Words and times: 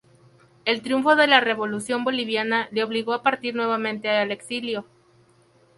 El 0.65 0.81
triunfo 0.81 1.15
de 1.15 1.27
la 1.27 1.41
Revolución 1.41 2.03
boliviana 2.03 2.67
le 2.71 2.83
obligó 2.83 3.13
a 3.13 3.21
partir 3.21 3.53
nuevamente 3.53 4.09
al 4.09 4.31
exilio. 4.31 4.87